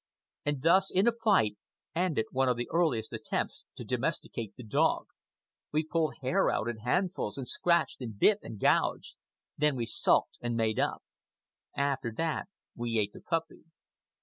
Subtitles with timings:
[0.45, 1.59] And thus, in a fight,
[1.93, 5.05] ended one of the earliest attempts to domesticate the dog.
[5.71, 9.13] We pulled hair out in handfuls, and scratched and bit and gouged.
[9.59, 11.03] Then we sulked and made up.
[11.75, 13.65] After that we ate the puppy.